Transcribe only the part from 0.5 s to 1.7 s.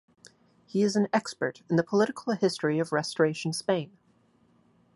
He is an expert